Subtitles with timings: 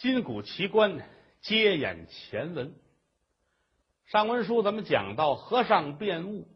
[0.00, 1.06] 金谷奇观，
[1.42, 2.74] 接演前文。
[4.06, 6.48] 上文书咱们讲到，和尚变悟，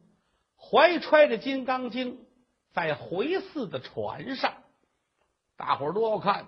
[0.56, 2.16] 怀揣着《金刚经》，
[2.72, 4.54] 在回寺的船上，
[5.58, 6.46] 大伙儿都要看。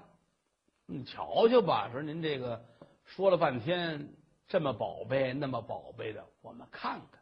[0.87, 2.65] 你瞧瞧吧，说您这个
[3.05, 4.15] 说了半天，
[4.49, 7.21] 这么宝贝，那么宝贝的，我们看看。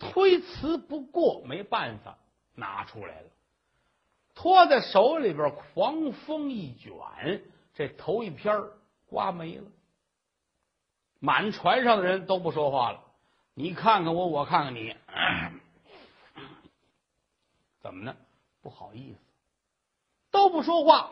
[0.00, 2.18] 推辞不过，没办法，
[2.56, 3.28] 拿出来了，
[4.34, 6.92] 托在手里边，狂风一卷。
[7.74, 8.62] 这头一篇
[9.06, 9.64] 刮没了，
[11.18, 13.00] 满船上的人都不说话了。
[13.54, 14.96] 你看看我，我看看你，
[17.80, 18.16] 怎么呢？
[18.62, 19.18] 不好意思，
[20.30, 21.10] 都不说话。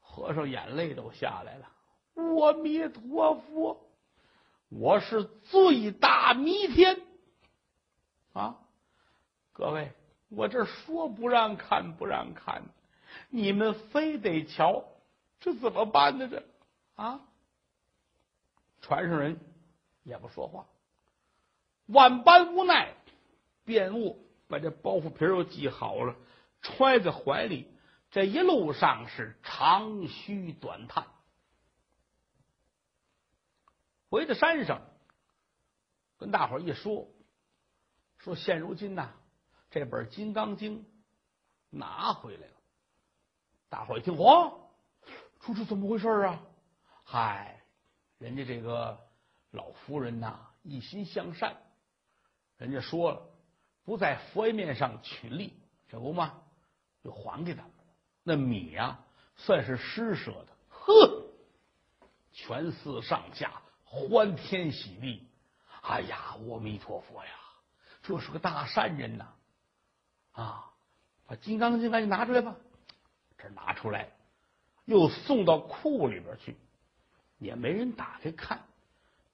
[0.00, 1.70] 和尚眼泪都下来了。
[2.14, 3.80] 阿弥陀佛，
[4.68, 7.00] 我是罪大弥天
[8.32, 8.58] 啊！
[9.52, 9.92] 各位，
[10.28, 12.62] 我这说不让看，不让看，
[13.30, 14.84] 你们非得瞧。
[15.40, 16.28] 这怎么办呢？
[16.28, 16.44] 这
[16.96, 17.20] 啊，
[18.80, 19.38] 船上人
[20.02, 20.66] 也不说话，
[21.86, 22.94] 万般无奈，
[23.64, 26.16] 便悟把这包袱皮又系好了，
[26.62, 27.72] 揣在怀里。
[28.10, 31.06] 这一路上是长吁短叹。
[34.10, 34.80] 回到山上，
[36.16, 37.06] 跟大伙一说，
[38.16, 39.12] 说现如今呐，
[39.70, 40.80] 这本《金刚经》
[41.70, 42.54] 拿回来了。
[43.68, 44.67] 大伙一听，嚯！
[45.48, 46.42] 说这怎么回事啊？
[47.04, 47.58] 嗨，
[48.18, 48.98] 人家这个
[49.52, 51.56] 老夫人呐，一心向善，
[52.58, 53.22] 人家说了，
[53.82, 55.58] 不在佛爷面上取利，
[55.88, 56.34] 这不吗？
[57.02, 57.70] 就还给他们。
[58.24, 58.98] 那米呀，
[59.36, 60.48] 算是施舍的。
[60.68, 61.24] 呵，
[62.30, 63.50] 全寺上下
[63.84, 65.26] 欢天喜地。
[65.80, 67.30] 哎呀，阿弥陀佛呀，
[68.02, 69.32] 这是个大善人呐！
[70.32, 70.72] 啊，
[71.26, 72.54] 把《金刚经》赶紧拿出来吧。
[73.38, 74.10] 这拿出来。
[74.88, 76.56] 又送到库里边去，
[77.38, 78.64] 也没人打开看，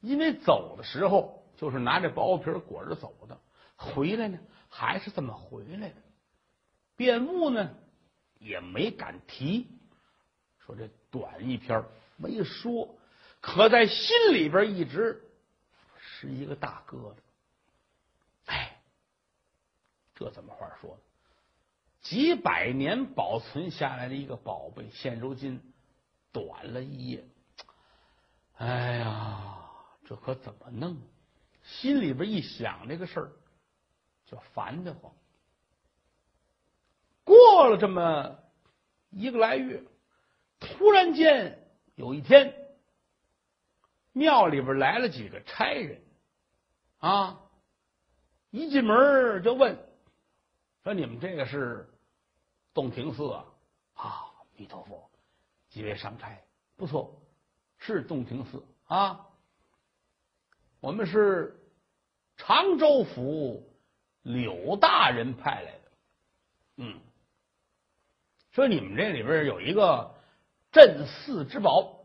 [0.01, 3.39] 因为走的时候就是拿着薄皮裹着走的，
[3.77, 4.37] 回来呢
[4.69, 5.95] 还是这么回来的。
[6.97, 7.71] 辩悟呢
[8.41, 9.69] 也没敢提，
[10.67, 11.85] 说这短一篇
[12.17, 12.99] 没说，
[13.41, 15.23] 可在心里边一直
[16.01, 17.15] 是一个大疙瘩。
[18.47, 18.81] 哎，
[20.17, 21.01] 这怎么话说呢？
[22.05, 25.61] 几百年保存下来的一个宝贝，现如今
[26.33, 27.25] 短了一页。
[28.57, 29.59] 哎呀，
[30.05, 30.97] 这可怎么弄？
[31.63, 33.33] 心里边一想这个事儿，
[34.27, 35.15] 就烦得慌。
[37.25, 38.39] 过了这么
[39.09, 39.83] 一个来月，
[40.61, 42.55] 突然间有一天，
[44.13, 46.03] 庙里边来了几个差人，
[46.99, 47.41] 啊，
[48.51, 49.75] 一进门就问
[50.83, 51.89] 说：“你们这个是？”
[52.75, 53.47] 洞庭寺啊，
[53.95, 54.25] 啊，
[54.57, 55.09] 弥陀佛，
[55.71, 56.37] 几位上差
[56.77, 57.23] 不错，
[57.79, 59.29] 是洞庭寺啊。
[60.81, 61.59] 我们是
[62.37, 63.73] 常州府
[64.23, 65.93] 柳大人派来的，
[66.77, 67.01] 嗯，
[68.51, 70.15] 说你们这里边有一个
[70.73, 71.81] 镇寺之宝《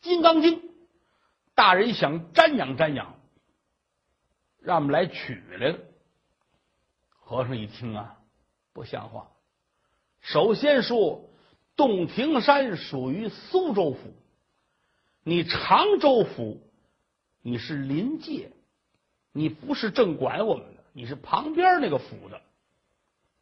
[0.00, 0.58] 金刚经》，
[1.54, 3.14] 大人想瞻仰瞻仰，
[4.58, 5.78] 让我们来取来了。
[7.10, 8.19] 和尚一听啊。
[8.80, 9.28] 不像话！
[10.22, 11.28] 首先说，
[11.76, 13.98] 洞庭山属于苏州府，
[15.22, 16.62] 你常州府
[17.42, 18.52] 你是临界，
[19.32, 22.40] 你不是正管我们的，你是旁边那个府的。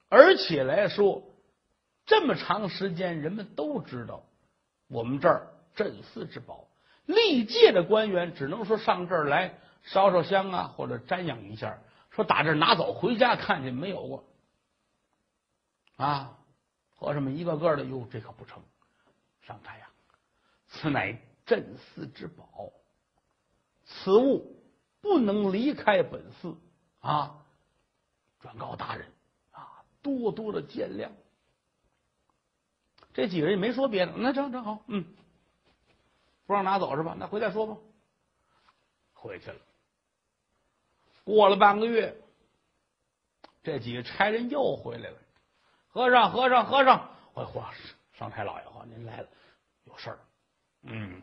[0.09, 1.23] 而且来说，
[2.05, 4.25] 这么长时间，人们都知道
[4.89, 5.47] 我们这儿
[5.77, 6.67] 镇寺之宝，
[7.07, 11.79] 历届的官员只能说上这儿来烧烧香啊，或者瞻仰一下，
[12.11, 14.25] 说打这儿拿走回家看见没有过。
[15.99, 16.39] 啊，
[16.95, 18.63] 和尚们一个个的，哟，这可不成，
[19.43, 19.91] 上台呀！
[20.69, 22.71] 此乃镇寺之宝，
[23.85, 24.63] 此物
[25.01, 26.57] 不能离开本寺
[27.01, 27.45] 啊！
[28.39, 29.11] 转告大人
[29.51, 31.11] 啊，多多的见谅。
[33.13, 35.05] 这几个人也没说别的，那正正好，嗯，
[36.47, 37.17] 不让拿走是吧？
[37.19, 37.77] 那回再说吧。
[39.15, 39.61] 回去了。
[41.25, 42.17] 过了半个月，
[43.65, 45.19] 这几个差人又回来了。
[45.89, 47.11] 和尚，和尚，和尚！
[47.35, 47.65] 我嚯，
[48.13, 49.29] 上太老爷，哈，您来了，
[49.85, 50.19] 有事儿。
[50.83, 51.23] 嗯，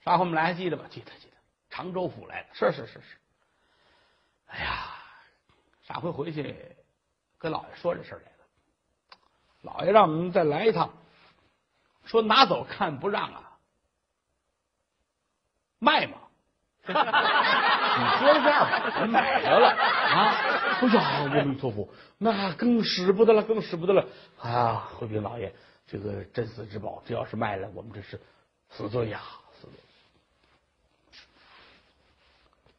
[0.00, 0.84] 上回我们来还记得吧？
[0.90, 1.32] 记得，记得。
[1.70, 3.16] 常州府来的，是是是是。
[4.46, 4.94] 哎呀，
[5.82, 6.76] 上回回去
[7.38, 8.38] 跟老爷说这事儿来了。
[9.62, 10.92] 老爷让我们再来一趟，
[12.04, 13.58] 说拿走看不让啊，
[15.78, 16.18] 卖嘛。
[17.98, 20.34] 你说这样吧，我买来了啊！
[20.80, 24.04] 哎呀，阿弥陀佛，那更使不得了，更使不得了
[24.38, 24.90] 啊！
[24.96, 25.52] 回禀老爷，
[25.86, 28.20] 这个镇死之宝，这要是卖了，我们这是
[28.70, 29.20] 死罪呀，
[29.60, 29.72] 死罪。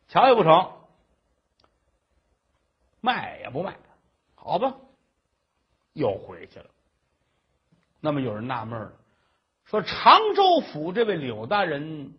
[0.10, 0.72] 瞧也不成，
[3.02, 3.76] 卖也不卖，
[4.36, 4.76] 好吧，
[5.94, 6.66] 又回去了。
[8.02, 8.92] 那么有人纳闷了，
[9.66, 12.14] 说常州府这位柳大人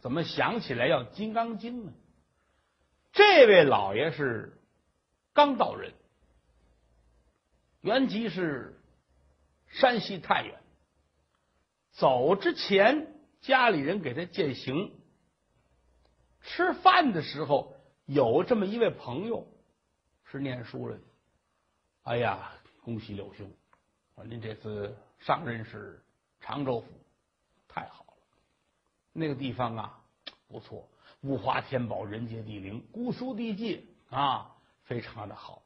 [0.00, 1.92] 怎么想起来要《金刚经》呢？
[3.12, 4.58] 这位老爷是
[5.32, 5.92] 刚到人，
[7.80, 8.80] 原籍是
[9.68, 10.60] 山西太原，
[11.92, 14.92] 走之前家里人给他践行。
[16.42, 17.76] 吃饭的时候，
[18.06, 19.46] 有这么一位朋友
[20.24, 21.02] 是念书人。
[22.02, 22.52] 哎呀，
[22.82, 23.50] 恭喜柳兄！
[24.24, 26.02] 您这次上任是
[26.40, 26.86] 常州府，
[27.68, 28.14] 太好了。
[29.12, 30.00] 那个地方啊，
[30.48, 30.88] 不错，
[31.22, 35.62] 物华天宝，人杰地灵，古书地界啊，非常的好。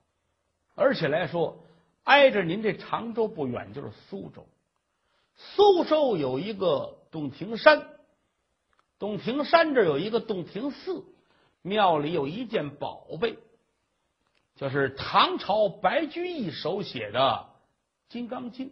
[0.74, 1.64] 而且来说，
[2.02, 4.46] 挨着您这常州不远就是苏州，
[5.36, 7.88] 苏州有一个洞庭山。
[8.98, 11.04] 洞庭山这有一个洞庭寺，
[11.62, 13.38] 庙里有一件宝贝，
[14.56, 17.20] 就是唐朝白居易手写的
[18.12, 18.70] 《金刚经》。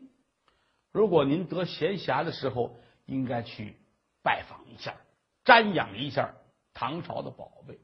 [0.90, 2.76] 如果您得闲暇的时候，
[3.06, 3.76] 应该去
[4.23, 4.96] 拜访一下，
[5.44, 6.35] 瞻仰一下
[6.74, 7.78] 唐朝的宝贝。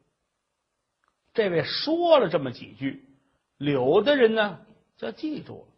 [1.34, 3.08] 这位说了这么几句，
[3.56, 4.60] 柳的人呢
[4.96, 5.72] 就记住了，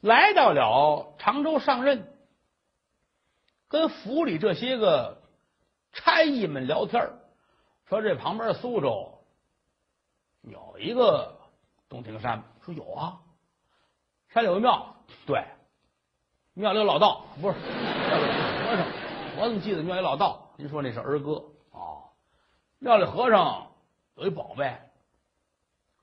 [0.00, 2.14] 来到了常州上任。
[3.68, 5.20] 跟府里这些个
[5.92, 7.12] 差役们聊天
[7.86, 9.22] 说这旁边苏州
[10.40, 11.38] 有一个
[11.90, 13.20] 洞庭山，说有啊，
[14.30, 15.44] 山里有个庙，对，
[16.54, 18.86] 庙里有老道，不是和尚，
[19.36, 20.47] 我怎么记得庙里老道？
[20.58, 22.02] 您说那是儿歌啊？
[22.80, 23.70] 庙里和尚
[24.16, 24.76] 有一宝贝，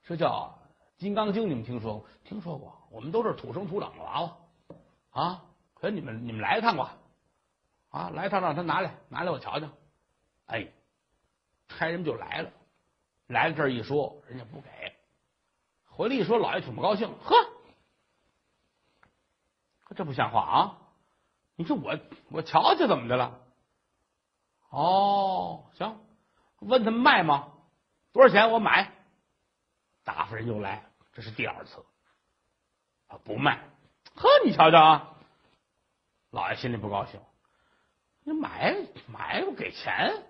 [0.06, 0.58] 这叫
[1.02, 2.08] 《金刚经》，你们听说过？
[2.24, 2.74] 听说过？
[2.90, 4.38] 我们都是土生土长的娃娃
[5.10, 5.44] 啊！
[5.74, 6.96] 可你们你们来一趟吧。
[7.90, 9.68] 啊，来一趟让他拿来，拿来我瞧瞧。
[10.46, 10.72] 哎，
[11.68, 12.50] 差人就来了，
[13.28, 14.70] 来了这儿一说，人家不给。
[15.90, 17.14] 回来一说，老爷挺不高兴。
[17.26, 17.36] 呵，
[19.98, 20.78] 这不像话啊！
[21.58, 22.00] 你说我
[22.30, 23.42] 我瞧瞧怎么的了？
[24.70, 26.00] 哦，行，
[26.60, 27.52] 问他们卖吗？
[28.12, 28.52] 多少钱？
[28.52, 28.92] 我买。
[30.04, 30.84] 大夫人又来，
[31.14, 31.84] 这是第二次。
[33.24, 33.60] 不卖。
[34.16, 35.18] 呵，你瞧瞧啊！
[36.32, 37.22] 老爷心里不高兴。
[38.24, 38.76] 你买
[39.08, 40.26] 买不给钱，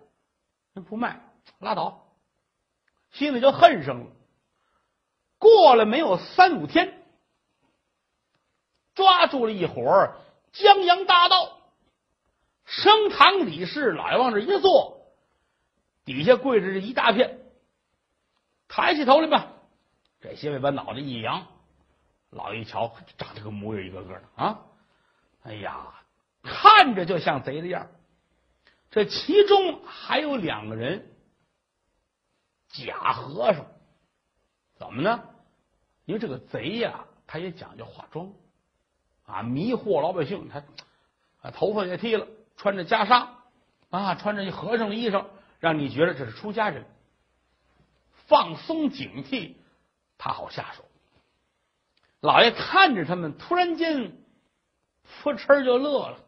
[0.74, 1.20] 那不卖
[1.60, 2.06] 拉倒，
[3.12, 4.12] 心里就恨上了。
[5.40, 7.04] 过了没有三五天，
[8.94, 10.16] 抓住了一伙
[10.52, 11.58] 江洋大盗，
[12.66, 15.08] 升堂理事，老爷往这一坐，
[16.04, 17.40] 底下跪着这一大片，
[18.68, 19.54] 抬起头来吧。
[20.20, 21.48] 这些位把脑袋一扬，
[22.30, 24.60] 老爷一瞧，长这个模样，一个个的啊，
[25.44, 25.94] 哎呀！
[26.48, 27.88] 看着就像贼的样
[28.92, 31.12] 这其中还有两个人
[32.70, 33.66] 假和尚，
[34.78, 35.24] 怎么呢？
[36.06, 38.32] 因为这个贼呀，他也讲究化妆
[39.26, 40.48] 啊，迷惑老百姓。
[40.50, 40.60] 他
[41.42, 43.28] 啊，头发也剃了，穿着袈裟
[43.90, 45.26] 啊，穿着一和尚的衣裳，
[45.60, 46.86] 让你觉得这是出家人。
[48.28, 49.56] 放松警惕，
[50.18, 50.84] 他好下手。
[52.22, 54.18] 老爷看着他们，突然间
[55.22, 56.20] 扑哧就乐了。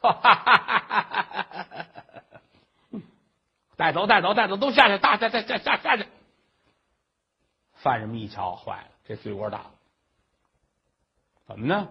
[0.00, 1.66] 哈哈哈哈哈！
[1.70, 1.86] 哈，
[3.76, 6.06] 带走，带走，带走，都下去，大下下下下下去。
[7.74, 9.70] 犯人们一瞧，坏了，这罪过大了。
[11.46, 11.88] 怎么呢？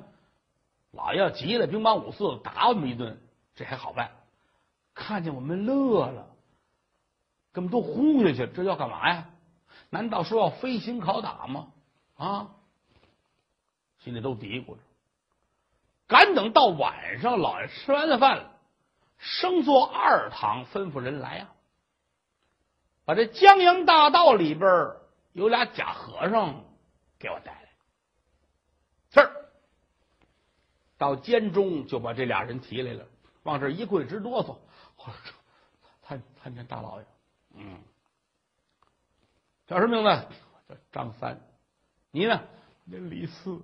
[0.91, 3.21] 老爷要急了，兵帮五四打我们一顿，
[3.59, 4.09] 这还好办。
[4.93, 6.25] 看见我们乐了，
[7.51, 9.29] 根本都轰下去，这要干嘛呀？
[9.89, 11.73] 难道说要飞行拷打吗？
[12.15, 12.51] 啊，
[13.99, 14.79] 心里都嘀咕着。
[16.07, 18.49] 赶等到晚上，老爷吃完了饭，
[19.17, 21.49] 升座二堂，吩咐人来呀，
[23.03, 24.93] 把这江洋大盗里边
[25.33, 26.63] 有俩假和尚
[27.19, 27.69] 给我带来。
[29.11, 29.29] 是，
[30.97, 33.05] 到监中就把这俩人提来了，
[33.43, 34.57] 往这一跪直哆嗦。
[36.01, 37.05] 参参见大老爷，
[37.53, 37.79] 嗯，
[39.67, 40.27] 叫什么名字？
[40.67, 41.39] 叫张三。
[42.11, 42.41] 你呢？
[42.85, 43.61] 您李四。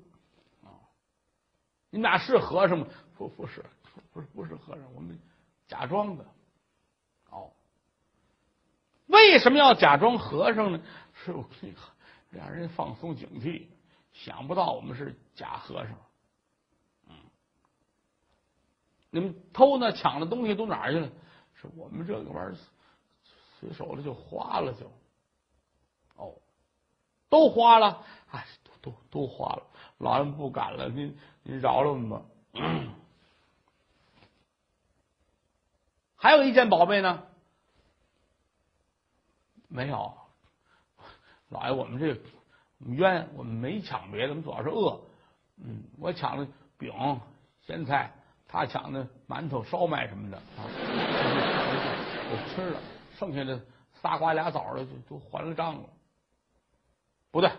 [1.89, 2.87] 你俩是和尚吗？
[3.17, 3.65] 不，不是，
[4.11, 5.17] 不是，不是和尚，我们
[5.67, 6.25] 假装的。
[7.29, 7.51] 哦，
[9.07, 10.79] 为什么要假装和尚呢？
[11.13, 11.43] 是我
[12.31, 13.67] 俩人放松警惕，
[14.11, 15.97] 想不到我们是假和尚。
[17.07, 17.15] 嗯，
[19.15, 21.09] 你们偷那抢的东西都哪儿去了？
[21.53, 22.55] 是我们这个玩意儿
[23.57, 24.91] 随手了就花了就。
[26.17, 26.33] 哦，
[27.29, 28.45] 都花了，哎，
[28.81, 29.63] 都都都花了。
[29.99, 31.17] 老爷不敢了，您。
[31.43, 32.21] 您饶了我们吧。
[36.17, 37.23] 还有一件宝贝呢，
[39.69, 40.13] 没有。
[41.47, 42.19] 老爷，我们这
[42.79, 44.99] 我们冤，我们没抢别的，我们主要是饿。
[45.63, 46.45] 嗯，我抢了
[46.77, 46.91] 饼、
[47.61, 48.13] 咸菜，
[48.55, 50.63] 他抢的馒头、烧麦什么的啊，
[52.31, 52.79] 我吃了，
[53.17, 53.65] 剩下的
[54.01, 55.89] 仨瓜俩枣的就都还了账了。
[57.31, 57.51] 不对，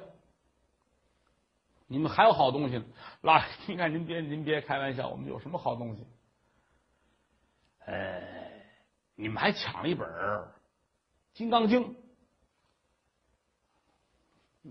[1.86, 2.84] 你们还有好东西呢。
[3.20, 6.06] 老爷，你看您别您别开玩笑，我们有什么好东西？
[7.84, 8.36] 呃。
[9.18, 10.06] 你们还抢了一本
[11.32, 11.94] 《金刚经》，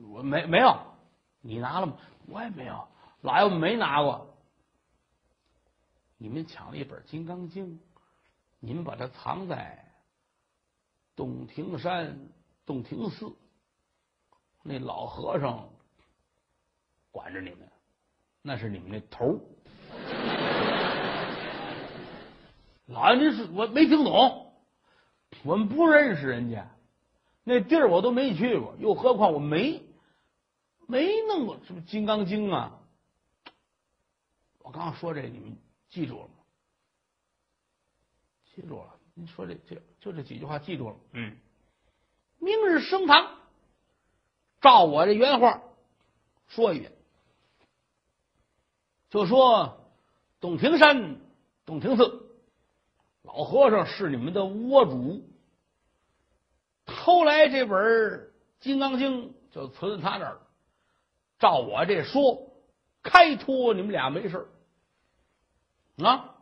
[0.08, 0.78] 我没没有，
[1.42, 1.98] 你拿了吗？
[2.28, 2.88] 我也没有，
[3.22, 4.35] 老爷我没拿过。
[6.18, 7.78] 你们抢了一本《金刚经》，
[8.60, 9.86] 你们把它藏在
[11.16, 12.30] 洞庭山
[12.66, 13.34] 洞庭寺，
[14.64, 15.70] 那老和尚
[17.12, 17.70] 管着你们，
[18.42, 19.40] 那是你们那头。
[22.88, 24.54] 老爷，您是我没听懂，
[25.44, 26.70] 我们不认识人家，
[27.44, 29.84] 那地儿我都没去过，又何况我没
[30.88, 32.80] 没弄过什么《金刚经》啊！
[34.60, 35.58] 我刚说这，你们
[35.96, 36.34] 记住了吗？
[38.54, 40.96] 记住了，您说这这就这几句话记住了。
[41.14, 41.38] 嗯，
[42.38, 43.38] 明日升堂，
[44.60, 45.64] 照我这原话
[46.48, 46.92] 说一遍，
[49.10, 49.90] 就说
[50.42, 51.16] 董庭山
[51.66, 52.24] 董庭寺。
[53.22, 55.24] 老和尚是你们的窝主，
[56.88, 57.78] 后来这本
[58.60, 60.42] 《金刚经》就存在他那儿。
[61.40, 62.52] 照我这说，
[63.02, 64.46] 开脱你们俩没事
[66.04, 66.36] 啊。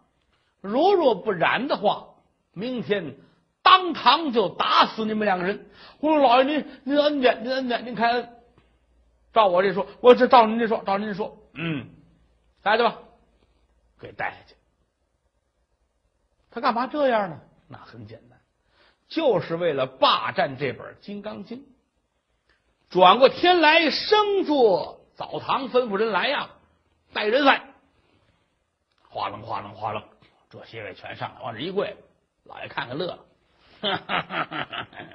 [0.62, 2.15] 如若不然的话，
[2.53, 3.17] 明天
[3.62, 5.69] 当堂就打死你们两个人。
[6.00, 8.29] 我说老爷，您您恩典，您恩典，您开恩。
[9.33, 11.89] 照我这说，我这照您这说，照您这说，嗯，
[12.62, 13.00] 来去吧，
[14.00, 14.55] 给带下去。
[16.51, 17.39] 他干嘛这样呢？
[17.67, 18.39] 那很简单，
[19.07, 21.57] 就是为了霸占这本《金刚经》。
[22.89, 26.51] 转过天来，升坐澡堂，吩咐人来呀，
[27.12, 27.72] 带人来。
[29.13, 30.03] 哗楞哗楞哗楞，
[30.50, 31.96] 这些位全上来，往这一跪。
[32.46, 33.20] 老爷看看乐了，
[33.79, 35.08] 哈哈哈哈哈哈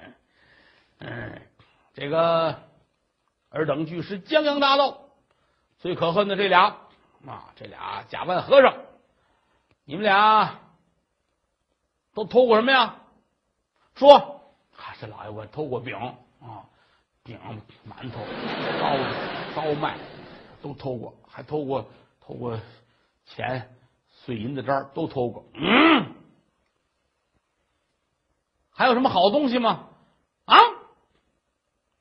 [1.01, 1.43] 嗯，
[1.95, 2.63] 这个
[3.51, 5.01] 尔等俱是江洋大盗，
[5.81, 6.77] 最可恨的这俩
[7.27, 8.73] 啊，这俩假扮和尚，
[9.85, 10.61] 你们俩。
[12.15, 12.97] 都偷过什么呀？
[13.95, 14.41] 说，
[15.01, 15.97] 这老爷我偷过饼
[16.41, 16.67] 啊，
[17.23, 17.39] 饼、
[17.89, 18.19] 馒头、
[18.83, 19.05] 包子
[19.55, 19.97] 烧麦
[20.61, 21.89] 都偷过，还偷过
[22.21, 22.59] 偷过
[23.25, 23.73] 钱、
[24.29, 25.47] 碎银子渣都偷过。
[25.55, 26.13] 嗯，
[28.69, 29.89] 还有什么好东西吗？
[30.45, 30.55] 啊！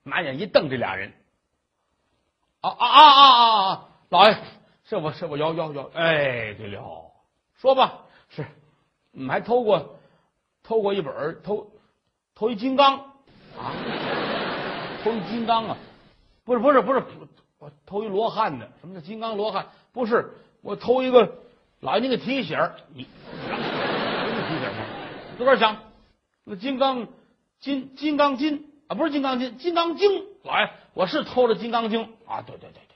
[0.03, 1.13] 拿眼一瞪这俩人，
[2.59, 3.89] 啊啊啊啊啊！
[4.09, 4.37] 老爷，
[4.83, 5.13] 是我？
[5.13, 5.37] 是我？
[5.37, 5.83] 要要要！
[5.93, 7.13] 哎，对了，
[7.55, 8.45] 说吧，是，
[9.11, 9.95] 你们还偷过？
[10.63, 11.71] 偷过一本偷
[12.35, 12.97] 偷一金刚
[13.57, 13.71] 啊，
[15.01, 15.77] 偷一金刚啊，
[16.43, 17.05] 不是不是不是，
[17.57, 19.69] 我偷一罗汉的，什么叫金刚罗汉？
[19.93, 21.46] 不是，我偷一个
[21.81, 22.57] 老爷那个提醒
[22.93, 23.05] 你，
[23.45, 23.57] 什么
[24.49, 24.69] 提醒
[25.37, 25.77] 自个儿想？
[26.43, 27.07] 那金刚
[27.59, 30.25] 金金刚金啊，不是金刚金，金刚经。
[30.43, 32.87] 老爷，我是偷了金刚经啊，对对对对对，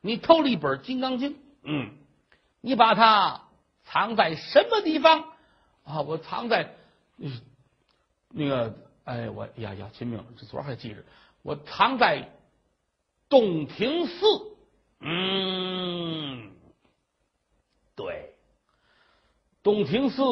[0.00, 1.90] 你偷了一本金刚经，嗯，
[2.60, 3.42] 你把它
[3.84, 5.24] 藏在什么地方
[5.84, 6.02] 啊？
[6.02, 6.74] 我藏在。
[7.18, 7.32] 嗯，
[8.28, 11.02] 那个，哎，我呀呀，秦明，这昨儿还记着，
[11.42, 12.28] 我藏在
[13.28, 14.26] 洞庭寺。
[15.00, 16.52] 嗯，
[17.96, 18.34] 对，
[19.62, 20.22] 洞庭寺，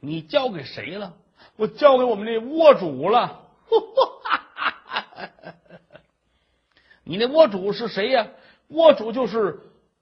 [0.00, 1.14] 你交给谁了？
[1.56, 3.42] 我交给我们那窝主了。
[7.04, 8.28] 你那窝主是谁呀？
[8.68, 9.60] 窝主就是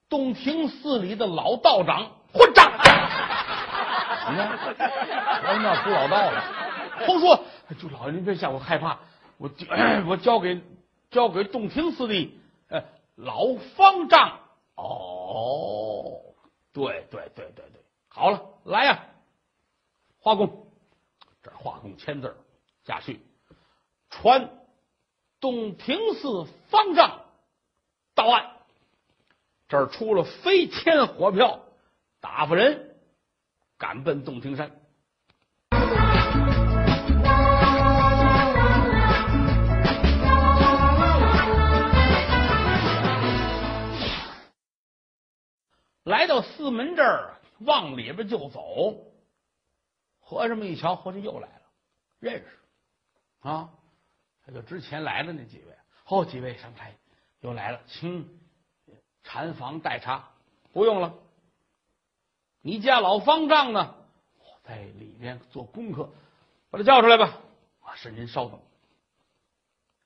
[0.08, 2.72] 洞庭寺里的老道长，混账！
[4.30, 4.48] 你看，
[4.78, 6.42] 我那胡老道了，
[7.06, 7.44] 胡说！
[7.78, 8.98] 就老爷您别吓我害怕，
[9.36, 9.50] 我
[10.08, 10.62] 我交给
[11.10, 12.32] 交给洞庭寺的
[12.68, 12.82] 呃
[13.16, 14.38] 老方丈。
[14.76, 16.33] 哦，
[16.75, 19.07] 对对对对对，好了，来呀，
[20.19, 20.66] 画工，
[21.43, 22.37] 这画工签字
[22.85, 23.23] 下去，
[24.11, 24.50] 传
[25.40, 27.25] 洞庭寺方丈
[28.14, 28.50] 到案。
[29.69, 31.64] 这儿出了飞天火票，
[32.21, 32.90] 打发人。
[33.76, 34.71] 赶奔洞庭山，
[46.04, 48.96] 来到寺门这儿，往里边就走。
[50.20, 51.62] 和尚们一瞧，和尚又来了，
[52.18, 52.58] 认识
[53.40, 53.70] 啊？
[54.46, 56.94] 他就之前来的那几位，好几位上台
[57.40, 58.38] 又来了，请
[59.23, 60.30] 禅房待茶。
[60.73, 61.14] 不用了。
[62.61, 63.94] 你家老方丈呢，
[64.64, 66.11] 在里面做功课，
[66.68, 67.40] 把他叫出来吧。
[67.80, 68.61] 啊，是您稍等。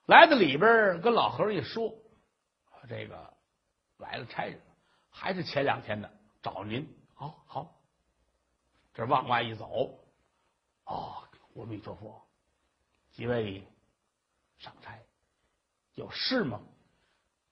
[0.07, 1.95] 来到里边，跟老和尚一说，
[2.89, 3.35] 这个
[3.97, 4.61] 来了差人，
[5.21, 6.09] 还是前两天的，
[6.43, 6.89] 找您。
[7.15, 7.75] 好好，
[8.95, 9.99] 这往外一走，
[10.85, 11.25] 哦，
[11.57, 12.23] 阿弥陀佛，
[13.11, 13.67] 几位
[14.59, 14.97] 上差，
[15.95, 16.61] 有事吗？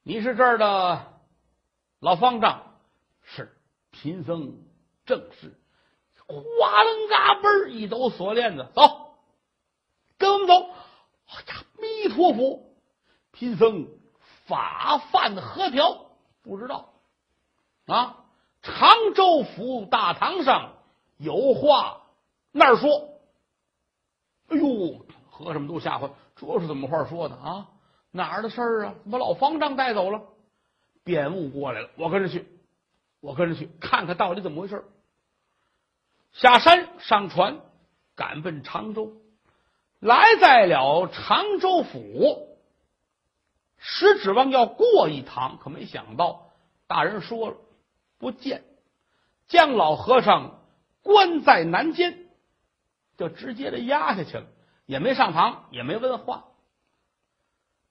[0.04, 1.20] 你是这儿的
[1.98, 2.78] 老方丈，
[3.22, 3.58] 是
[3.90, 4.62] 贫僧
[5.04, 5.52] 正是。
[6.28, 9.18] 哗楞嘎嘣一抖锁链子，走，
[10.18, 10.54] 跟我们走。
[10.54, 12.62] 哎呀，弥陀佛，
[13.32, 13.88] 贫僧
[14.46, 16.06] 法犯何条？
[16.42, 16.94] 不知道
[17.86, 18.24] 啊。
[18.62, 20.72] 常州府大堂上
[21.16, 22.02] 有话
[22.52, 23.10] 那儿说。
[24.48, 27.66] 哎呦，和尚们都吓坏了，这是怎么话说的啊？
[28.12, 28.94] 哪儿的事儿啊？
[29.10, 30.22] 把老方丈带走了，
[31.02, 32.46] 便务过来了，我跟着去，
[33.20, 34.84] 我跟着去看看到底怎么回事。
[36.32, 37.58] 下山上船，
[38.14, 39.14] 赶奔常州，
[39.98, 42.56] 来在了常州府，
[43.78, 46.52] 实指望要过一堂，可没想到
[46.86, 47.56] 大人说了，
[48.18, 48.64] 不见，
[49.48, 50.60] 将老和尚
[51.02, 52.26] 关在南监，
[53.16, 54.46] 就直接的压下去了，
[54.86, 56.44] 也没上堂，也没问话。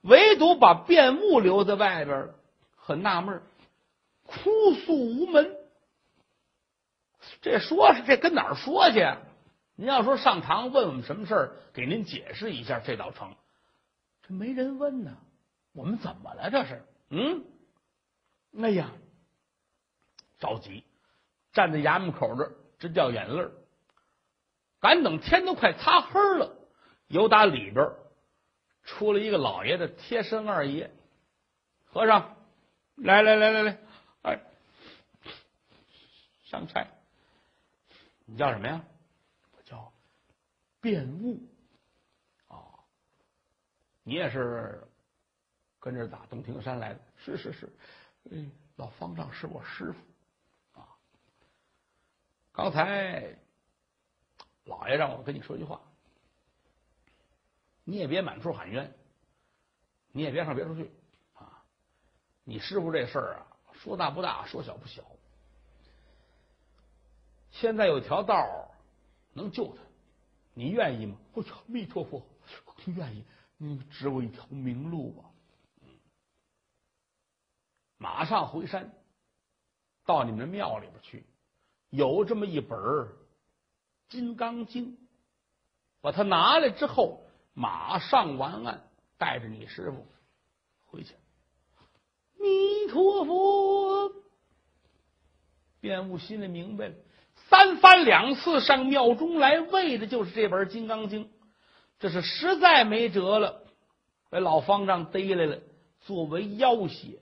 [0.02, 2.30] 唯独把辩务留在外边，
[2.76, 3.42] 很纳闷，
[4.26, 5.56] 哭诉无门。
[7.42, 9.04] 这说是这跟哪儿说去？
[9.76, 13.36] 您要说上堂问我们什么事儿，给您解释一下，这倒成。
[14.22, 15.18] 这没人问呢，
[15.74, 16.50] 我们怎么了？
[16.50, 16.86] 这是？
[17.10, 17.44] 嗯，
[18.62, 18.92] 哎呀，
[20.46, 20.84] 着急，
[21.54, 23.50] 站在衙门口这直掉眼泪
[24.80, 26.56] 赶等天都快擦黑了，
[27.08, 27.92] 由打里边。
[28.84, 30.92] 出了一个老爷的贴身二爷，
[31.86, 32.38] 和尚，
[32.98, 33.80] 来来来来来，
[34.22, 34.40] 哎，
[36.44, 36.88] 上菜。
[38.26, 38.86] 你叫什么呀？
[39.58, 39.92] 我叫
[40.82, 41.42] 辩务。
[42.50, 42.80] 哦，
[44.04, 44.88] 你也是
[45.80, 47.00] 跟着打洞庭山来的？
[47.18, 47.68] 是是是，
[48.30, 49.98] 嗯，老方丈是我师傅。
[52.56, 53.38] 刚才
[54.64, 55.82] 老爷让我跟你说句话。
[57.84, 58.96] 你也别满处喊冤，
[60.12, 60.90] 你也别上别处去
[61.34, 61.64] 啊！
[62.44, 65.04] 你师傅这事儿啊，说大不大，说小不小。
[67.52, 68.72] 现在有条道
[69.34, 69.82] 能救他，
[70.54, 71.18] 你愿意吗？
[71.36, 72.26] 我操，弥陀佛，
[72.86, 73.26] 愿意。
[73.58, 75.30] 你指我一条明路吧。
[77.98, 78.94] 马上回山，
[80.06, 81.25] 到你们庙里边去，
[81.96, 82.78] 有这么一本
[84.10, 84.94] 《金刚经》，
[86.02, 87.22] 把它拿来之后。
[87.58, 88.84] 马上完案，
[89.18, 90.06] 带着你师傅
[90.88, 91.16] 回去。
[92.38, 94.12] 弥陀佛！
[95.80, 96.96] 辩悟心里明白了，
[97.48, 101.24] 三番两次上庙中来，为的就是这本《金刚经》。
[101.98, 103.64] 这是实在没辙了，
[104.30, 105.62] 把老方丈逮来了，
[106.02, 107.22] 作为要挟，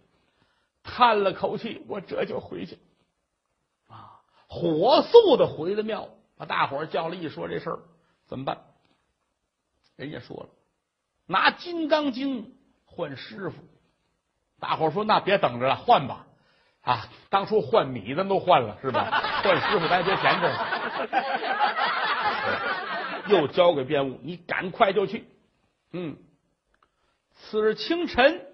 [0.82, 2.80] 叹了口气，我这就回去。
[4.54, 7.80] 啊，火速的回了庙，把大伙叫了一说这事儿
[8.28, 8.60] 怎么办？
[9.96, 10.50] 人家说了，
[11.26, 12.46] 拿《金刚经》
[12.86, 13.58] 换师傅，
[14.60, 16.28] 大伙说那别等着了，换吧！
[16.82, 19.10] 啊，当初换米咱都换了是吧？
[19.44, 20.52] 换师傅咱别闲着。
[23.30, 25.26] 又交给辩务，你赶快就去。
[25.94, 26.18] 嗯，
[27.36, 28.46] 次日清晨，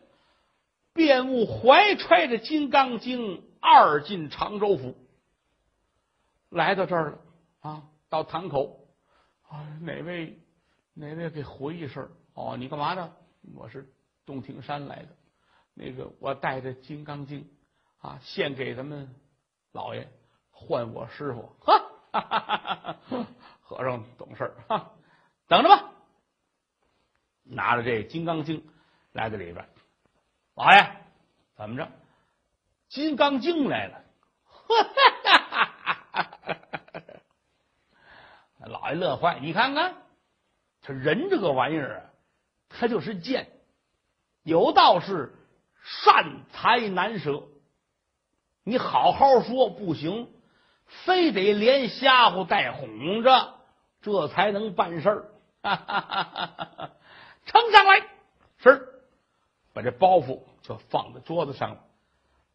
[0.93, 4.95] 辩务怀揣着《金刚经》二进常州府，
[6.49, 7.17] 来到这儿了
[7.61, 8.87] 啊，到堂口
[9.47, 10.39] 啊，哪位？
[10.93, 12.09] 哪位给回一声？
[12.33, 13.13] 哦，你干嘛呢？
[13.55, 13.87] 我是
[14.25, 15.09] 洞庭山来的，
[15.73, 17.49] 那个我带着《金刚经》
[18.07, 19.15] 啊，献给咱们
[19.71, 20.07] 老爷，
[20.51, 21.55] 换我师傅。
[21.61, 22.97] 哈，
[23.61, 24.91] 和尚懂事哈，
[25.47, 25.91] 等着吧。
[27.43, 28.61] 拿着这《金刚经》
[29.13, 29.67] 来到里边，
[30.55, 30.95] 老爷
[31.55, 31.83] 怎么着？
[32.89, 34.03] 《金刚经》来了。
[38.65, 39.95] 老爷乐坏，你看看。
[40.87, 42.01] 人这个玩意儿啊，
[42.67, 43.47] 他就是贱，
[44.41, 45.35] 有道是
[45.83, 47.43] 善财难舍。
[48.63, 50.33] 你好好说不行，
[51.05, 53.53] 非得连吓唬带哄着，
[54.01, 55.29] 这才能办事儿。
[57.45, 58.07] 呈上来，
[58.57, 59.03] 是
[59.73, 61.83] 把这包袱就放在桌子上了。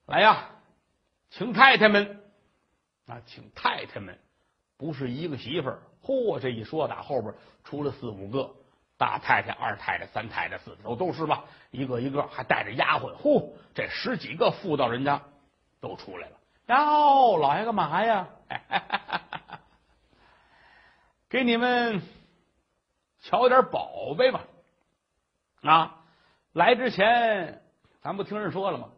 [0.07, 0.51] 来呀，
[1.31, 2.24] 请太太们
[3.07, 4.19] 啊，请太太们，
[4.77, 5.83] 不是一个媳妇儿。
[6.03, 6.39] 嚯！
[6.39, 8.55] 这一说，打后边出了四五个
[8.97, 11.45] 大太太、二太太、三太太、四都都是吧？
[11.71, 13.53] 一个一个还带着丫鬟，嚯！
[13.75, 15.23] 这十几个妇道人家
[15.81, 16.37] 都出来了。
[16.67, 18.29] 哟，老爷干嘛呀？
[21.29, 22.03] 给你们
[23.21, 24.45] 瞧点宝贝吧。
[25.63, 26.05] 啊，
[26.53, 27.63] 来之前
[28.01, 28.91] 咱不听人说了吗？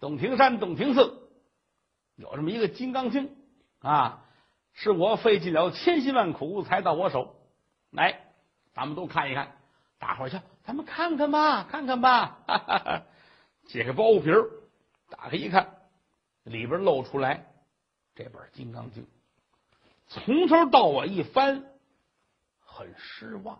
[0.00, 1.28] 董庭山、董庭寺
[2.16, 3.36] 有这么一个金刚经
[3.88, 4.22] 啊，
[4.74, 7.34] 是我费尽了千辛万苦才到我手。
[7.90, 8.20] 来，
[8.74, 9.56] 咱们都看一看。
[9.98, 12.38] 大伙儿瞧，咱们看看吧，看看吧。
[12.46, 13.02] 哈哈哈，
[13.66, 14.44] 解开包袱皮儿，
[15.08, 15.74] 打开一看，
[16.42, 17.46] 里边露出来
[18.14, 19.02] 这本《金刚经》，
[20.06, 21.64] 从头到尾一翻，
[22.60, 23.58] 很失望。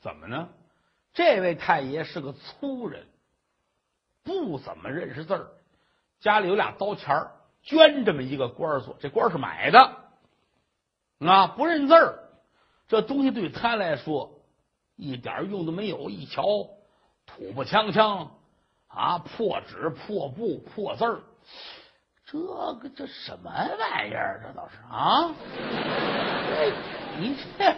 [0.00, 0.48] 怎么呢？
[1.12, 3.06] 这位太爷是个粗人，
[4.24, 5.48] 不怎么认识字儿，
[6.18, 7.30] 家里有俩刀钱儿，
[7.62, 9.96] 捐这么一个官做，这官是买的
[11.20, 12.18] 啊，不认字儿，
[12.88, 14.38] 这东西对他来说。
[14.94, 16.44] 一点用都没有，一瞧
[17.26, 18.28] 土不锵锵
[18.86, 21.22] 啊，破纸、破布、破字儿，
[22.26, 24.42] 这个这什么玩意儿？
[24.44, 25.34] 这倒是啊！
[27.18, 27.74] 你这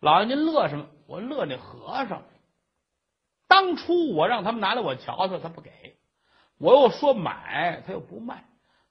[0.00, 0.86] 老爷您乐什么？
[1.06, 2.22] 我乐那和尚。
[3.48, 5.70] 当初我让他们拿来我瞧瞧，他不给；
[6.64, 8.42] 我又说买，他又不卖。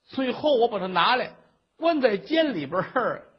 [0.03, 1.31] 最后我把他拿来
[1.75, 2.83] 关在监里边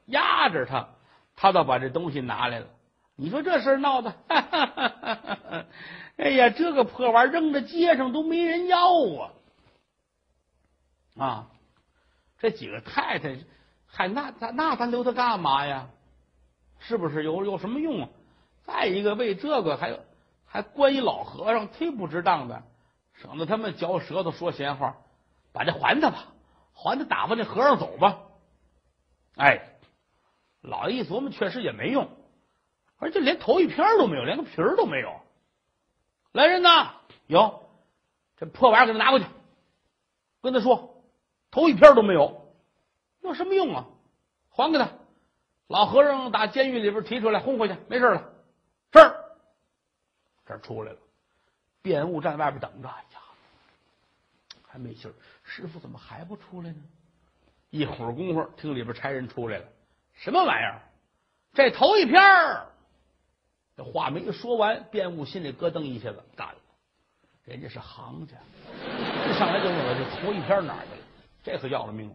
[0.06, 0.88] 压着他，
[1.36, 2.66] 他倒把这东西拿来了。
[3.14, 5.64] 你说这事闹的，哈哈哈哈
[6.16, 8.78] 哎呀，这个破玩意扔在街上都没人要
[9.20, 9.30] 啊！
[11.16, 11.46] 啊，
[12.40, 13.38] 这几个太太
[13.86, 15.86] 还那咱那咱留它干嘛呀？
[16.80, 18.02] 是不是有有什么用？
[18.02, 18.08] 啊？
[18.66, 19.96] 再一个为这个还
[20.44, 22.64] 还关一老和尚，忒不值当的，
[23.14, 24.96] 省得他们嚼舌头说闲话，
[25.52, 26.32] 把这还他吧，
[26.72, 28.22] 还他打发那和尚走吧。
[29.36, 29.78] 哎，
[30.60, 32.08] 老爷一琢磨，确实也没用。
[32.96, 35.20] 而且连头一片都没有，连个皮儿都没有。
[36.32, 36.94] 来人呐，
[37.26, 37.68] 有
[38.36, 39.26] 这破玩意儿，给他拿过去，
[40.42, 41.04] 跟他说
[41.50, 42.52] 头一片都没有，
[43.20, 43.86] 有什么用啊？
[44.50, 44.88] 还给他。
[45.66, 48.32] 老和尚打监狱里边提出来，轰回去，没事了。
[48.92, 49.14] 是，
[50.46, 50.98] 这出来了，
[51.84, 52.88] 辩务站外边等着。
[52.88, 53.20] 哎呀，
[54.66, 56.82] 还没信儿，师傅怎么还不出来呢？
[57.68, 59.64] 一会儿功夫，听里边差人出来了，
[60.14, 60.80] 什么玩意儿？
[61.52, 62.66] 这头一篇儿。
[63.76, 66.54] 这话没说完，辩务心里咯噔一下子，干了。
[67.44, 68.38] 人家是行家，
[69.28, 71.06] 一上来就问我这头一篇哪去了？
[71.42, 72.14] 这可要了命了！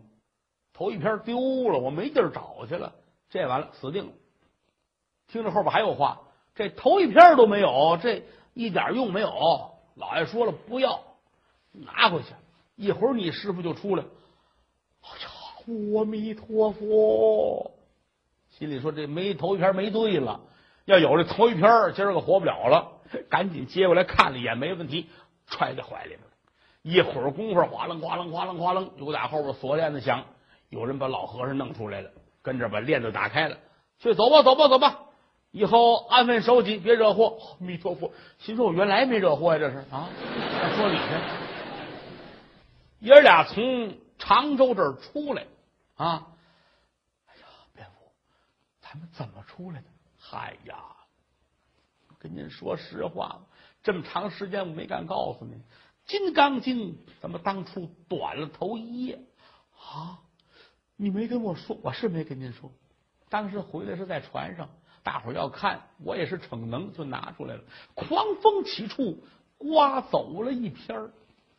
[0.74, 2.92] 头一篇丢了，我没地儿找去了。
[3.30, 4.14] 这完了，死定了。
[5.28, 6.20] 听着后边还有话，
[6.56, 8.24] 这头一篇都没有，这
[8.60, 9.72] 一点用没有。
[9.96, 11.00] 老爷说了，不要，
[11.72, 12.28] 拿回去。
[12.76, 14.04] 一会儿你师傅就出来。
[15.02, 15.30] 哎呀，
[15.96, 17.72] 阿弥陀佛！
[18.50, 20.42] 心里说这没头一篇没对了。
[20.84, 22.92] 要有这头一篇今儿个活不了了，
[23.30, 25.08] 赶紧接过来看了一眼，没问题，
[25.48, 26.20] 揣在怀里边。
[26.82, 30.26] 一会儿功夫，哗楞哗楞哗楞哗楞，有打后边锁链子响，
[30.68, 33.58] 有人把老和尚弄出来了，跟着把链子打开了，
[34.00, 35.06] 去走吧，走吧，走吧，
[35.52, 37.58] 以后安分守己，别惹祸。
[37.60, 40.10] 弥陀佛，心说我原来没惹祸呀，这是啊，
[40.76, 41.04] 说理去。
[43.00, 45.48] 爷儿俩从常州这儿出来
[45.96, 46.28] 啊，
[47.28, 48.12] 哎呀，蝙蝠，
[48.82, 49.88] 咱们怎么出来的？
[50.20, 50.76] 嗨呀，
[52.20, 53.40] 跟您说实话，
[53.82, 55.56] 这么长时间我没敢告诉您，
[56.06, 59.20] 《金刚经》怎么当初短了头一页
[59.78, 60.20] 啊？
[60.98, 62.70] 你没跟我说，我是没跟您说。
[63.30, 64.70] 当时回来是在船上，
[65.04, 67.62] 大伙要看，我也是逞能，就拿出来了。
[67.94, 69.24] 狂风起处，
[69.58, 71.10] 刮走了一篇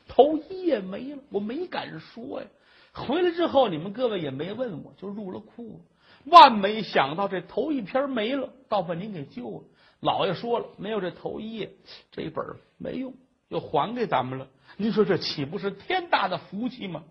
[0.06, 2.46] 头一页没了，我没敢说呀。
[2.92, 5.80] 回来之后，你们各位也没问我，就入了库。
[6.24, 9.62] 万没想到这头一篇没了，倒把您给救了。
[10.00, 11.70] 老爷说了，没有这头一页，
[12.10, 12.44] 这本
[12.76, 13.14] 没用，
[13.48, 14.48] 又还给咱们了。
[14.76, 17.02] 您说这岂不是天大的福气吗？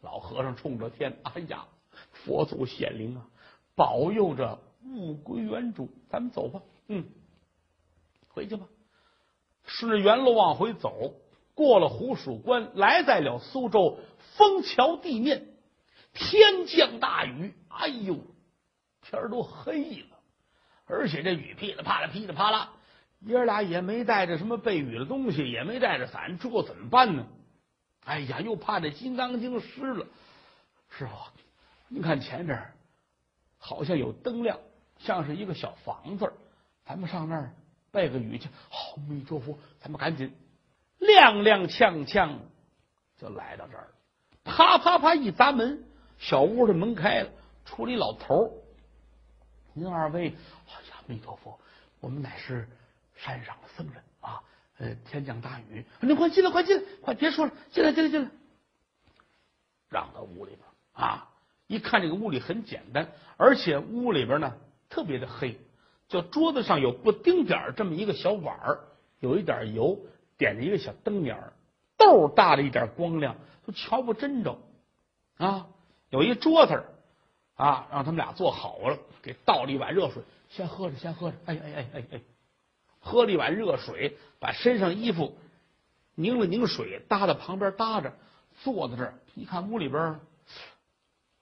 [0.00, 1.64] 老和尚冲着天，哎呀，
[2.12, 3.26] 佛祖显灵啊，
[3.74, 5.88] 保佑着物归原主。
[6.10, 7.04] 咱们走吧，嗯，
[8.28, 8.66] 回去吧。
[9.64, 11.14] 顺着原路往回走，
[11.54, 13.98] 过了湖蜀关，来在了苏州
[14.36, 15.48] 枫桥地面。
[16.12, 18.18] 天降大雨，哎呦，
[19.02, 20.18] 天都黑了，
[20.86, 22.72] 而且这雨噼里啪啦，噼里啪啦，
[23.20, 27.26] 爷俩也没带着什么备雨的东西，也没带着伞，这怎么办呢？
[28.04, 30.06] 哎呀，又怕这《金刚经》湿了。
[30.90, 31.12] 师傅，
[31.88, 32.72] 您看前边
[33.58, 34.60] 好像有灯亮，
[35.04, 36.32] 像是一个小房子，
[36.86, 37.52] 咱们上那儿
[37.92, 38.48] 拜个雨去。
[38.70, 40.34] 阿弥陀佛，咱们赶紧
[40.98, 42.38] 踉踉跄跄
[43.18, 43.88] 就来到这儿，
[44.42, 45.84] 啪啪啪一砸门。
[46.16, 47.30] 小屋的门开了，
[47.66, 48.50] 出了一老头
[49.74, 51.58] 您二位，哎呀，弥陀佛，
[52.00, 52.66] 我们乃是
[53.14, 54.40] 山上的僧人啊！
[54.78, 58.30] 呃，天降大雨，您快进来，快进来，快别说了，进来，进来，进来。
[59.90, 60.62] 让到屋里边
[60.92, 61.28] 啊。
[61.66, 64.54] 一看这个屋里很简单，而且屋里边呢
[64.88, 65.58] 特别的黑，
[66.08, 68.80] 就桌子上有不丁点儿这么一个小碗儿，
[69.20, 69.98] 有一点油，
[70.36, 71.52] 点着一个小灯眼儿，
[71.96, 74.58] 豆大的一点光亮，都瞧不真着
[75.38, 75.68] 啊。
[76.10, 76.84] 有一桌子
[77.54, 81.36] 啊，让他们俩坐好了，给倒了一碗热水，先喝着，先喝着。
[81.46, 82.20] 哎哎哎哎哎，
[83.00, 85.36] 喝了一碗热水，把身上衣服
[86.14, 88.12] 拧了拧水，搭在旁边搭着，
[88.62, 90.20] 坐在这儿一看屋里边。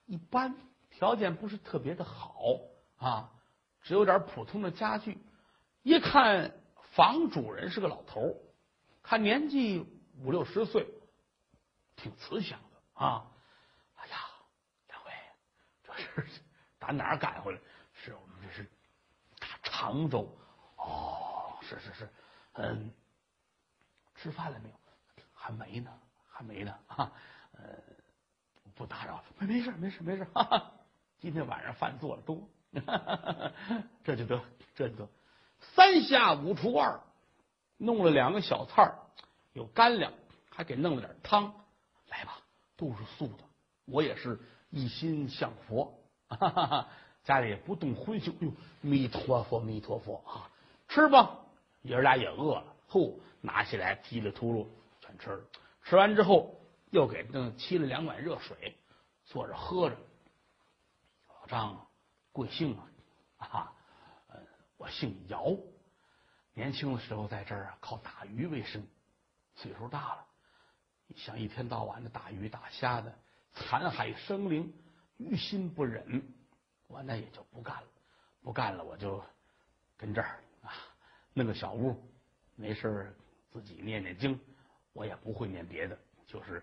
[0.06, 0.54] 一般
[0.90, 2.42] 条件不是特别的好
[3.02, 3.30] 啊，
[3.82, 5.18] 只有点普通的家具。
[5.82, 6.52] 一看
[6.92, 8.36] 房主人是个老头
[9.02, 9.80] 看年纪
[10.20, 10.86] 五六十岁，
[11.96, 13.26] 挺慈祥的啊。
[13.96, 14.16] 哎呀，
[14.88, 15.10] 两位，
[15.82, 16.40] 这是
[16.78, 17.60] 打哪儿赶回来？
[17.92, 18.64] 是我们这是
[19.38, 20.34] 大常州。
[20.76, 22.08] 哦，是是是，
[22.52, 22.92] 嗯，
[24.14, 24.76] 吃饭了没有？
[25.34, 25.90] 还没呢，
[26.28, 27.12] 还没呢啊，
[27.52, 27.62] 呃。
[28.74, 30.72] 不打扰，没没事没事没事，哈哈，
[31.20, 32.48] 今天晚上饭做的多，
[34.04, 34.40] 这就得
[34.74, 35.08] 这就得，
[35.74, 37.00] 三下五除二，
[37.76, 38.98] 弄了两个小菜儿
[39.52, 40.12] 有干粮，
[40.50, 41.54] 还给弄了点汤，
[42.08, 42.38] 来吧，
[42.76, 43.44] 都是素的，
[43.84, 46.88] 我也是一心向佛， 哈哈，
[47.24, 50.50] 家里也不动荤腥，哟，弥陀佛弥陀佛啊，
[50.88, 51.38] 吃吧，
[51.82, 54.66] 爷儿俩也饿了，呼，拿起来叽里秃噜
[55.00, 55.44] 全吃了，
[55.84, 56.58] 吃完之后。
[56.92, 58.76] 又给弄沏了两碗热水，
[59.24, 59.96] 坐着喝着。
[61.26, 61.86] 老张，
[62.32, 62.76] 贵姓
[63.36, 63.46] 啊？
[63.46, 63.72] 啊，
[64.76, 65.56] 我姓姚，
[66.54, 68.82] 年轻的时候在这儿啊靠打鱼为生，
[69.54, 70.26] 岁数大了，
[71.14, 73.14] 想一天到晚的打鱼打虾的，
[73.54, 74.72] 残害生灵，
[75.18, 76.22] 于心不忍，
[76.88, 77.88] 我那也就不干了，
[78.42, 79.22] 不干了，我就
[79.96, 80.72] 跟这儿啊
[81.34, 81.96] 弄个小屋，
[82.56, 83.14] 没事
[83.50, 84.40] 自己念念经，
[84.92, 86.62] 我也不会念别的，就是。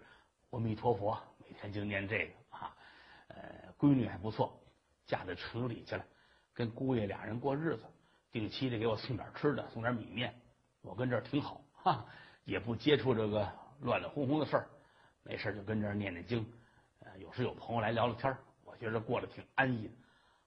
[0.51, 2.75] 阿弥陀佛，每天就念这个啊。
[3.27, 4.58] 呃，闺女还不错，
[5.09, 6.05] 嫁到城里去了，
[6.53, 7.83] 跟姑爷俩人过日子，
[8.31, 10.31] 定期的给我送点吃的，送点米面。
[10.83, 12.05] 我跟这儿挺好，哈，
[12.45, 14.67] 也不接触这个乱乱哄哄的事儿，
[15.23, 16.45] 没事就跟这儿念念经。
[17.17, 19.93] 有时有朋友来聊聊天我觉得过得挺安逸的。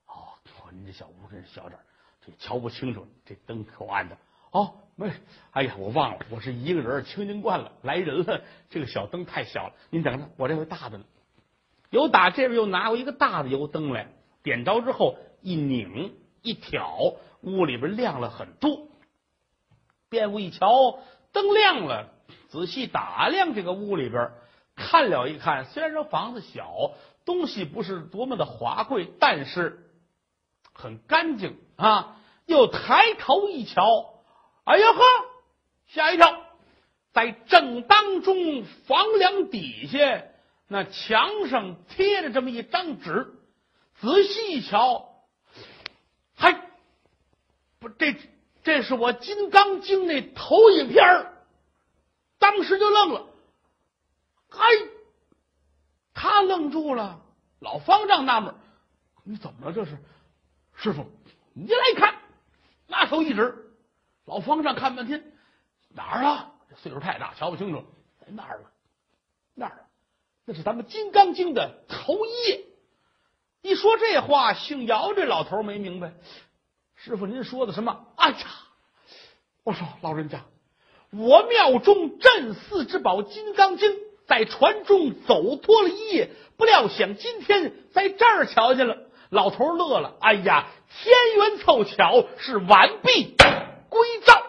[0.07, 0.29] 哦，
[0.71, 1.81] 您这小屋真是小点
[2.25, 4.17] 这瞧不清楚，这灯可暗的。
[4.53, 5.13] 哦，没，
[5.51, 11.05] 哎呀，我忘了，我是一个人，清静惯了，来人了，这个小灯太小了，您等着，我这回大的呢。
[11.91, 14.09] 又打这边又拿过一个大的油灯来，
[14.43, 18.89] 点着之后一拧一挑，屋里边亮了很多。
[20.09, 20.99] 便屋一瞧，
[21.33, 22.13] 灯亮了，
[22.49, 24.31] 仔细打量这个屋里边，
[24.77, 26.93] 看了一看，虽然说房子小，
[27.25, 29.91] 东西不是多么的华贵，但是
[30.73, 32.19] 很干净啊。
[32.47, 34.15] 又抬头一瞧。
[34.65, 35.01] 哎呀呵！
[35.87, 36.45] 吓一跳，
[37.13, 40.25] 在正当中房梁底下，
[40.69, 43.33] 那墙上贴着这么一张纸，
[44.01, 45.25] 仔细一瞧，
[46.35, 46.53] 还
[47.79, 48.17] 不这
[48.63, 51.33] 这是我《金刚经》那投影片
[52.39, 53.27] 当时就愣了，
[54.49, 54.65] 嗨，
[56.15, 57.21] 他愣住了。
[57.61, 58.55] 老方丈纳闷
[59.23, 59.73] ：“你怎么了？
[59.73, 59.97] 这是
[60.75, 61.07] 师傅，
[61.53, 62.21] 你来看，
[62.89, 63.73] 拿手一指。”
[64.27, 65.33] 老方丈看半天，
[65.91, 66.53] 哪儿了？
[66.69, 67.85] 这岁数太大，瞧不清楚。
[68.21, 68.71] 在哪儿了？
[69.55, 69.87] 那儿，
[70.45, 72.67] 那是咱们《金刚经》的头一页。
[73.63, 76.13] 一说这话，姓姚这老头没明白。
[76.97, 78.07] 师傅，您说的什么？
[78.17, 78.37] 哎呀，
[79.65, 80.45] 我说老人家，
[81.11, 83.93] 我庙中镇寺之宝《金刚经》
[84.27, 88.99] 在船中走脱了一夜，不料想今天在这儿瞧见了。
[89.31, 90.17] 老头乐了。
[90.21, 90.67] 哎呀，
[91.03, 93.37] 天缘凑巧，是完璧
[93.89, 94.42] 归赵。